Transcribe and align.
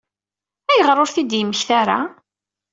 Ayɣer 0.71 0.97
ur 1.03 1.09
t-id-yemmekta 1.15 1.73
ara? 1.81 1.99